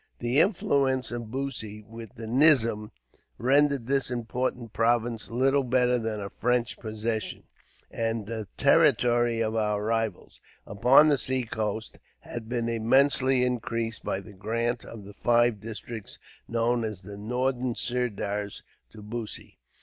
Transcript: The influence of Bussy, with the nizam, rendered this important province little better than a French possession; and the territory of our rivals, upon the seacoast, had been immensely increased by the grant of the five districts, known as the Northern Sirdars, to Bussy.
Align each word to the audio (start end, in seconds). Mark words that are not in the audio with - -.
The 0.17 0.39
influence 0.39 1.11
of 1.11 1.29
Bussy, 1.29 1.83
with 1.83 2.15
the 2.15 2.25
nizam, 2.25 2.89
rendered 3.37 3.85
this 3.85 4.09
important 4.09 4.73
province 4.73 5.29
little 5.29 5.63
better 5.63 5.99
than 5.99 6.19
a 6.19 6.31
French 6.31 6.79
possession; 6.79 7.43
and 7.91 8.25
the 8.25 8.47
territory 8.57 9.41
of 9.41 9.55
our 9.55 9.83
rivals, 9.83 10.41
upon 10.65 11.09
the 11.09 11.19
seacoast, 11.19 11.99
had 12.21 12.49
been 12.49 12.67
immensely 12.67 13.45
increased 13.45 14.03
by 14.03 14.19
the 14.21 14.33
grant 14.33 14.83
of 14.83 15.03
the 15.03 15.13
five 15.13 15.59
districts, 15.59 16.17
known 16.47 16.83
as 16.83 17.03
the 17.03 17.15
Northern 17.15 17.75
Sirdars, 17.75 18.63
to 18.89 19.03
Bussy. 19.03 19.59